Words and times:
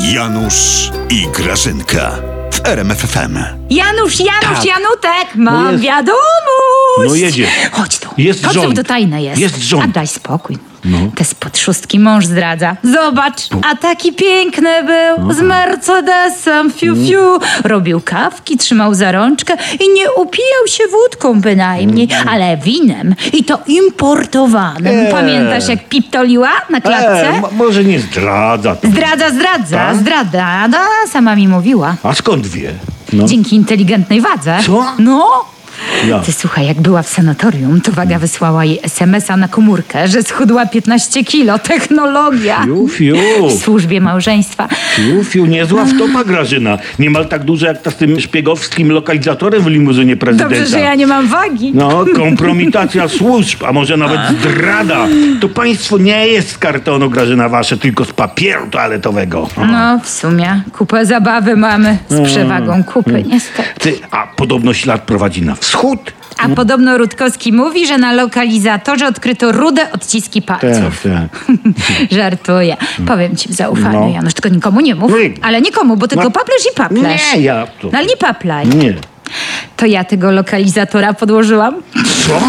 Janusz 0.00 0.90
i 1.10 1.26
Grażynka 1.34 2.10
w 2.52 2.66
RMFFM. 2.66 3.38
Janusz, 3.70 4.20
Janusz, 4.20 4.42
Tak. 4.42 4.64
Janutek, 4.64 5.34
mam 5.34 5.64
No 5.72 5.78
wiadomość. 6.98 7.20
No 7.22 7.26
jedzie. 7.26 7.46
Chodź 7.72 7.98
tu. 7.98 8.08
Jest 8.18 8.44
Chodź 8.46 8.54
tu, 8.54 8.62
rząd. 8.62 8.76
to 8.76 8.84
tajne 8.84 9.22
jest. 9.22 9.40
Jest 9.40 9.56
rząd. 9.62 9.84
A 9.84 9.88
daj 9.88 10.06
spokój. 10.06 10.58
No. 10.84 10.98
Te 11.14 11.24
spod 11.24 11.58
szóstki 11.58 11.98
mąż 11.98 12.26
zdradza. 12.26 12.76
Zobacz, 12.82 13.40
a 13.72 13.76
taki 13.76 14.12
piękny 14.12 14.70
był, 14.84 15.32
z 15.34 15.40
Mercedesem, 15.40 16.72
fiu, 16.72 16.92
Mm. 16.92 17.06
fiu. 17.06 17.38
Robił 17.64 18.00
kawki, 18.04 18.56
trzymał 18.56 18.94
za 18.94 19.12
rączkę 19.12 19.56
i 19.80 19.88
nie 19.94 20.12
upijał 20.12 20.66
się 20.66 20.84
wódką 20.90 21.40
bynajmniej, 21.40 22.08
ale 22.26 22.56
winem. 22.56 23.14
I 23.32 23.44
to 23.44 23.58
importowanym. 23.66 24.86
Eee. 24.98 25.12
Pamiętasz, 25.12 25.68
jak 25.68 25.88
piptoliła 25.88 26.50
na 26.70 26.80
klatce? 26.80 27.28
E, 27.28 27.40
mo- 27.40 27.50
może 27.52 27.84
nie 27.84 28.00
zdradza. 28.00 28.76
To. 28.76 28.88
Zdradza, 28.88 29.30
zdradza, 29.30 29.76
Tak? 29.76 29.96
zdradza. 29.96 30.68
No, 30.68 30.78
sama 31.12 31.36
mi 31.36 31.48
mówiła. 31.48 31.96
A 32.02 32.14
skąd 32.14 32.46
wie? 32.46 32.72
No. 33.12 33.24
Dzięki 33.26 33.56
inteligentnej 33.56 34.20
wadze. 34.20 34.58
Co? 34.66 34.84
No. 34.98 35.44
Ja. 36.08 36.18
Ty 36.18 36.32
słuchaj, 36.32 36.66
jak 36.66 36.80
była 36.80 37.02
w 37.02 37.08
sanatorium, 37.08 37.80
to 37.80 37.92
waga 37.92 38.18
wysłała 38.18 38.64
jej 38.64 38.80
SMS-a 38.82 39.36
na 39.36 39.48
komórkę, 39.48 40.08
że 40.08 40.22
schudła 40.22 40.66
15 40.66 41.24
kilo. 41.24 41.58
Technologia. 41.58 42.62
Fiu, 42.64 42.88
fiu. 42.88 43.16
W 43.48 43.62
służbie 43.62 44.00
małżeństwa. 44.00 44.68
Fiu, 44.94 45.24
fiu, 45.24 45.46
niezła 45.46 45.84
wtopa 45.84 46.24
Grażyna. 46.24 46.78
Niemal 46.98 47.26
tak 47.26 47.44
duża 47.44 47.68
jak 47.68 47.82
ta 47.82 47.90
z 47.90 47.96
tym 47.96 48.20
szpiegowskim 48.20 48.92
lokalizatorem 48.92 49.62
w 49.62 49.66
limuzynie 49.66 50.16
prezydenta. 50.16 50.54
Dobrze, 50.54 50.66
że 50.66 50.80
ja 50.80 50.94
nie 50.94 51.06
mam 51.06 51.26
wagi. 51.26 51.72
No, 51.74 52.04
kompromitacja 52.16 53.08
służb, 53.08 53.64
a 53.64 53.72
może 53.72 53.96
nawet 53.96 54.20
zdrada. 54.40 55.06
To 55.40 55.48
państwo 55.48 55.98
nie 55.98 56.26
jest 56.26 56.50
z 56.50 56.58
kartonu, 56.58 57.10
Grażyna, 57.10 57.48
wasze, 57.48 57.76
tylko 57.76 58.04
z 58.04 58.12
papieru 58.12 58.66
toaletowego. 58.70 59.48
No, 59.72 59.98
w 60.02 60.08
sumie 60.08 60.62
kupę 60.72 61.06
zabawy 61.06 61.56
mamy 61.56 61.98
z 62.08 62.26
przewagą 62.26 62.84
kupy, 62.84 63.24
niestety. 63.28 63.68
Ty, 63.78 63.94
a 64.10 64.26
podobno 64.36 64.74
ślad 64.74 65.02
prowadzi 65.02 65.42
na 65.42 65.54
wschód. 65.54 65.81
A 66.38 66.48
podobno 66.48 66.98
Rutkowski 66.98 67.52
mówi, 67.52 67.86
że 67.86 67.98
na 67.98 68.12
lokalizatorze 68.12 69.06
odkryto 69.06 69.52
rude 69.52 69.92
odciski 69.92 70.42
palców. 70.42 71.02
tak. 71.02 71.46
Żartuję. 72.18 72.76
Powiem 73.06 73.36
ci 73.36 73.48
w 73.48 73.52
zaufaniu, 73.52 74.00
No. 74.00 74.08
Janusz, 74.14 74.34
tylko 74.34 74.48
nikomu 74.48 74.80
nie 74.80 74.94
mów. 74.94 75.12
Nie. 75.12 75.30
Ale 75.42 75.60
nikomu, 75.60 75.96
bo 75.96 76.08
tylko 76.08 76.24
No. 76.24 76.30
i 76.30 76.74
paplesz. 76.76 77.02
Nie, 77.34 77.40
ja 77.40 77.66
to... 77.80 77.88
No 77.92 77.98
ale 77.98 78.06
nie 78.06 78.16
paplaj. 78.16 78.66
Nie. 78.66 78.94
To 79.76 79.86
ja 79.86 80.04
tego 80.04 80.30
lokalizatora 80.32 81.12
podłożyłam. 81.14 81.74
Co? 82.26 82.40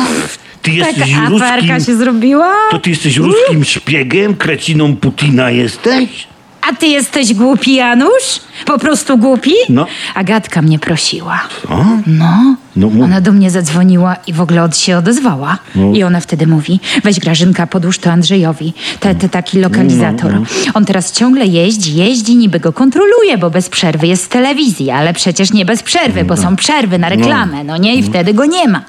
Ty 0.61 0.71
Taka 0.71 0.87
jesteś 0.89 1.13
aferka 1.13 1.55
ruskim... 1.75 1.79
się 1.85 1.95
zrobiła. 1.95 2.53
To 2.71 2.79
ty 2.79 2.89
jesteś 2.89 3.17
ruskim 3.17 3.63
szpiegiem? 3.63 4.35
Kreciną 4.35 4.95
Putina 4.95 5.49
jesteś? 5.51 6.27
A 6.69 6.75
ty 6.75 6.87
jesteś 6.87 7.33
głupi, 7.33 7.75
Janusz? 7.75 8.39
Po 8.65 8.79
prostu 8.79 9.17
głupi? 9.17 9.51
No. 9.69 9.87
Agatka 10.15 10.61
mnie 10.61 10.79
prosiła. 10.79 11.39
O? 11.69 11.85
No. 12.07 12.55
No 12.75 12.89
mów. 12.89 13.03
Ona 13.03 13.21
do 13.21 13.31
mnie 13.31 13.51
zadzwoniła 13.51 14.15
i 14.27 14.33
w 14.33 14.41
ogóle 14.41 14.63
od 14.63 14.77
się 14.77 14.97
odezwała. 14.97 15.57
I 15.93 16.03
ona 16.03 16.19
wtedy 16.19 16.47
mówi, 16.47 16.79
weź 17.03 17.19
Grażynka, 17.19 17.67
podłóż 17.67 17.99
to 17.99 18.11
Andrzejowi. 18.11 18.73
Te, 18.99 19.15
te 19.15 19.29
taki 19.29 19.59
lokalizator. 19.59 20.41
On 20.73 20.85
teraz 20.85 21.11
ciągle 21.11 21.45
jeździ, 21.45 21.95
jeździ, 21.95 22.35
niby 22.35 22.59
go 22.59 22.73
kontroluje, 22.73 23.37
bo 23.37 23.49
bez 23.49 23.69
przerwy 23.69 24.07
jest 24.07 24.25
w 24.25 24.29
telewizji, 24.29 24.91
ale 24.91 25.13
przecież 25.13 25.53
nie 25.53 25.65
bez 25.65 25.83
przerwy, 25.83 26.23
bo 26.23 26.37
są 26.37 26.55
przerwy 26.55 26.99
na 26.99 27.09
reklamę, 27.09 27.63
no 27.63 27.77
nie? 27.77 27.95
I 27.95 28.03
wtedy 28.03 28.33
go 28.33 28.45
nie 28.45 28.67
ma. 28.67 28.81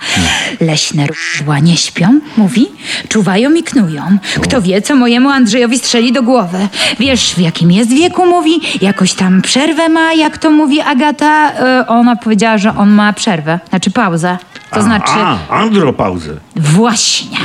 Leśne 0.60 1.06
różdżła 1.06 1.58
nie 1.58 1.76
śpią, 1.76 2.20
mówi, 2.36 2.66
czuwają 3.08 3.54
i 3.54 3.62
knują. 3.62 4.02
Kto 4.42 4.62
wie, 4.62 4.82
co 4.82 4.94
mojemu 4.96 5.28
Andrzejowi 5.30 5.78
strzeli 5.78 6.12
do 6.12 6.22
głowy. 6.22 6.68
Wiesz, 6.98 7.34
w 7.34 7.38
jakim 7.38 7.70
jest 7.72 7.90
wieku, 7.90 8.26
mówi, 8.26 8.60
jakoś 8.80 9.14
tam 9.14 9.42
przerwę 9.42 9.88
ma, 9.88 10.12
jak 10.12 10.38
to 10.38 10.50
mówi 10.50 10.80
Agata. 10.80 11.52
E, 11.52 11.86
ona 11.86 12.16
powiedziała, 12.16 12.58
że 12.58 12.76
on 12.76 12.90
ma 12.90 13.12
przerwę, 13.12 13.58
znaczy 13.68 13.90
pauzę. 13.90 14.38
To 14.70 14.82
znaczy... 14.82 15.12
A, 15.16 15.38
andropauzę. 15.48 16.30
Właśnie. 16.56 17.38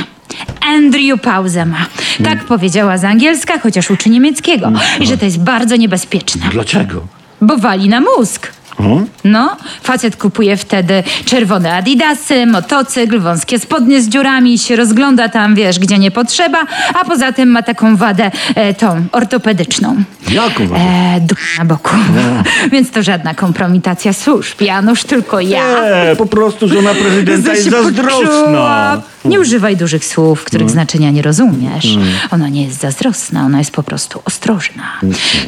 Andrew 0.60 1.20
pauzę 1.20 1.66
ma. 1.66 1.86
Tak 2.24 2.44
powiedziała 2.44 2.98
z 2.98 3.04
angielska, 3.04 3.58
chociaż 3.58 3.90
uczy 3.90 4.10
niemieckiego. 4.10 4.72
I 5.00 5.06
że 5.06 5.18
to 5.18 5.24
jest 5.24 5.40
bardzo 5.40 5.76
niebezpieczne, 5.76 6.46
Dlaczego? 6.52 7.02
bo 7.40 7.56
wali 7.56 7.88
na 7.88 8.00
mózg. 8.00 8.52
O? 8.80 9.02
No, 9.24 9.56
facet 9.82 10.16
kupuje 10.16 10.56
wtedy 10.56 11.02
czerwone 11.24 11.72
adidasy, 11.74 12.46
motocykl, 12.46 13.20
wąskie 13.20 13.58
spodnie 13.58 14.02
z 14.02 14.08
dziurami, 14.08 14.58
się 14.58 14.76
rozgląda 14.76 15.28
tam, 15.28 15.54
wiesz, 15.54 15.78
gdzie 15.78 15.98
nie 15.98 16.10
potrzeba, 16.10 16.58
a 16.94 17.04
poza 17.04 17.32
tym 17.32 17.48
ma 17.48 17.62
taką 17.62 17.96
wadę 17.96 18.30
e, 18.54 18.74
tą 18.74 19.04
ortopedyczną. 19.12 19.96
Jaką 20.30 20.66
wadę? 20.68 20.82
E, 20.82 21.20
duch 21.20 21.38
na 21.58 21.64
boku. 21.64 21.96
Więc 22.72 22.90
to 22.90 23.02
żadna 23.02 23.34
kompromitacja 23.34 24.12
służb. 24.12 24.60
Janusz, 24.60 25.04
tylko 25.04 25.40
ja. 25.40 25.64
Nie, 25.64 26.16
po 26.16 26.26
prostu 26.26 26.68
żona 26.68 26.94
prezydenta 26.94 27.54
jest 27.54 27.70
zazdrosna. 27.70 28.26
poczuła. 28.26 29.02
Nie 29.24 29.40
używaj 29.40 29.76
dużych 29.76 30.04
słów, 30.04 30.44
których 30.44 30.70
znaczenia 30.70 31.10
nie 31.10 31.22
rozumiesz. 31.22 31.98
Ona 32.30 32.48
nie 32.48 32.64
jest 32.64 32.80
zazdrosna, 32.80 33.44
ona 33.44 33.58
jest 33.58 33.70
po 33.70 33.82
prostu 33.82 34.22
ostrożna. 34.24 34.82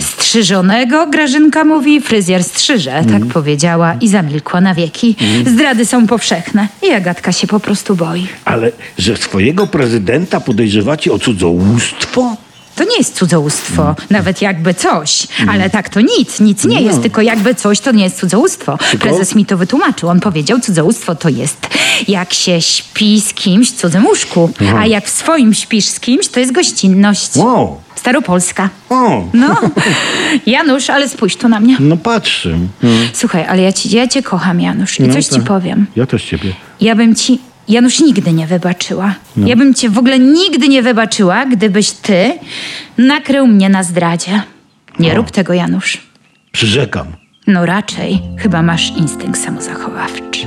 Strzyżonego, 0.01 1.07
Grażynka 1.07 1.65
mówi, 1.65 2.01
fryzjer 2.01 2.45
strzyże, 2.45 3.05
tak 3.11 3.27
powiedziała 3.27 3.95
i 4.01 4.09
zamilkła 4.09 4.61
na 4.61 4.75
wieki. 4.75 5.17
Zdrady 5.47 5.87
są 5.87 6.07
powszechne 6.07 6.69
i 6.89 6.91
Agatka 6.91 7.33
się 7.33 7.47
po 7.47 7.61
prostu 7.61 7.97
boi. 7.97 8.27
Ale 8.45 8.73
że 8.99 9.17
swojego 9.17 9.67
prezydenta 9.67 10.41
podejrzewacie 10.41 11.13
o 11.13 11.19
cudzołóstwo? 11.19 12.37
To 12.75 12.85
nie 12.85 12.97
jest 12.99 13.15
cudzołóstwo, 13.17 13.95
nawet 14.11 14.43
jakby 14.43 14.75
coś. 14.75 15.27
Ale 15.49 15.71
tak 15.71 15.89
to 15.89 16.01
nic, 16.01 16.41
nic 16.41 16.65
nie 16.65 16.83
jest, 16.83 17.03
tylko 17.03 17.23
jakby 17.23 17.55
coś 17.55 17.81
to 17.81 17.93
nie 17.93 18.05
jest 18.05 18.19
cudzołóstwo. 18.21 18.79
Prezes 19.01 19.35
mi 19.35 19.47
to 19.47 19.57
wytłumaczył. 19.57 20.09
On 20.09 20.21
powiedział, 20.21 20.61
cudzołóstwo 20.61 21.15
to 21.15 21.29
jest 21.29 21.67
jak 22.09 22.35
się 22.35 22.61
śpi 22.63 23.21
z 23.21 23.35
kimś 23.35 23.71
w 23.71 23.77
cudzym 23.77 24.07
łóżku, 24.07 24.51
a 24.79 24.87
jak 24.87 25.05
w 25.07 25.11
swoim 25.11 25.55
śpisz 25.55 25.85
z 25.87 26.01
kimś, 26.01 26.29
to 26.29 26.41
jest 26.41 26.53
gościnność. 26.53 27.31
O, 27.39 27.81
Staropolska. 27.95 28.69
o, 28.91 29.25
No, 29.35 29.57
Janusz, 30.47 30.91
ale 30.91 31.09
spójrz 31.09 31.37
tu 31.37 31.49
na 31.49 31.61
mnie. 31.61 31.77
no 31.81 31.97
patrzę. 31.97 32.59
Słuchaj, 33.13 33.45
ale 33.49 33.63
ja, 33.63 33.73
ci, 33.73 33.97
ja 33.97 34.09
cię 34.09 34.23
kocham, 34.23 34.61
Janusz, 34.61 35.01
i 35.01 35.03
No 35.03 35.15
coś 35.15 35.25
ci 35.27 35.35
tak. 35.37 35.45
powiem. 35.45 35.87
Ja 35.97 36.07
też 36.07 36.25
ciebie. 36.25 36.53
Ja 36.81 36.95
bym 36.95 37.15
ci, 37.15 37.39
Janusz, 37.73 38.01
nigdy 38.01 38.33
nie 38.33 38.47
wybaczyła. 38.47 39.15
No. 39.37 39.49
Ja 39.49 39.57
bym 39.57 39.75
cię 39.75 39.91
w 39.91 39.99
ogóle 39.99 40.19
nigdy 40.19 40.69
nie 40.69 40.83
wybaczyła, 40.83 41.47
gdybyś 41.47 41.91
ty 41.91 42.33
nakrył 42.99 43.47
mnie 43.47 43.69
na 43.69 43.83
zdradzie. 43.83 44.43
Nie 44.99 45.15
rób 45.15 45.31
tego, 45.31 45.53
Janusz. 45.53 45.99
Przyrzekam. 46.53 47.07
No 47.47 47.67
raczej, 47.67 48.23
chyba 48.39 48.63
masz 48.63 48.91
instynkt 48.91 49.41
samozachowawczy. 49.41 50.47